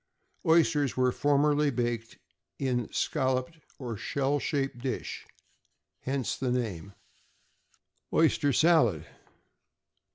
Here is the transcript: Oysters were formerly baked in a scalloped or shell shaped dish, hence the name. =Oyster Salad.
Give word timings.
Oysters 0.47 0.97
were 0.97 1.11
formerly 1.11 1.69
baked 1.69 2.17
in 2.57 2.79
a 2.79 2.91
scalloped 2.91 3.59
or 3.77 3.95
shell 3.95 4.39
shaped 4.39 4.79
dish, 4.79 5.27
hence 5.99 6.35
the 6.35 6.49
name. 6.49 6.95
=Oyster 8.11 8.51
Salad. 8.51 9.05